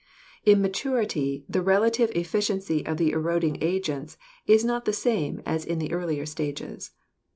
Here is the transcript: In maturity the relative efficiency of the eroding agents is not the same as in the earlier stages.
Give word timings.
In 0.47 0.63
maturity 0.63 1.45
the 1.47 1.61
relative 1.61 2.09
efficiency 2.15 2.83
of 2.87 2.97
the 2.97 3.11
eroding 3.11 3.59
agents 3.61 4.17
is 4.47 4.65
not 4.65 4.85
the 4.85 4.93
same 4.93 5.43
as 5.45 5.63
in 5.63 5.77
the 5.77 5.93
earlier 5.93 6.25
stages. 6.25 6.89